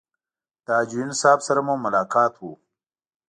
[0.65, 2.43] د حاجي یون صاحب سره مو ملاقات و.